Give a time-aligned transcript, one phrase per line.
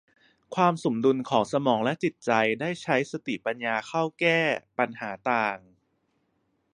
[0.55, 4.39] ความสมดุลของสมองและจิตใจได้ใช้สติปัญญาเข้าแก้
[4.77, 5.57] ปัญหาต่าง